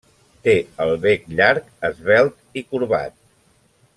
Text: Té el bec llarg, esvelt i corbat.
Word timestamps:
Té 0.45 0.53
el 0.85 0.93
bec 1.03 1.27
llarg, 1.41 1.69
esvelt 1.91 2.59
i 2.63 2.67
corbat. 2.73 3.17